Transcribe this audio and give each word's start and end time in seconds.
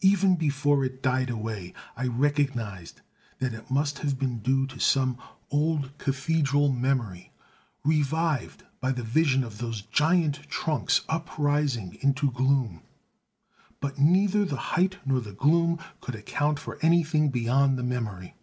Even 0.00 0.34
before 0.34 0.84
it 0.84 1.00
died 1.00 1.30
away, 1.30 1.72
I 1.96 2.08
recognized 2.08 3.02
that 3.38 3.54
it 3.54 3.70
must 3.70 4.00
have 4.00 4.18
been 4.18 4.40
due 4.40 4.66
to 4.66 4.80
some 4.80 5.16
old 5.48 5.96
cathedral 5.96 6.72
memory 6.72 7.30
revived 7.84 8.64
by 8.80 8.90
the 8.90 9.04
vision 9.04 9.44
of 9.44 9.58
those 9.58 9.82
giant 9.82 10.40
trunks 10.48 11.02
uprising 11.08 11.98
into 12.00 12.32
gloom. 12.32 12.82
But 13.78 13.96
neither 13.96 14.44
the 14.44 14.56
height 14.74 14.96
nor 15.06 15.20
the 15.20 15.34
gloom 15.34 15.78
could 16.00 16.16
account 16.16 16.58
for 16.58 16.76
anything 16.82 17.30
beyond 17.30 17.78
the 17.78 17.84
memory. 17.84 18.34